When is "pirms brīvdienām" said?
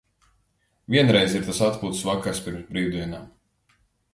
2.47-3.29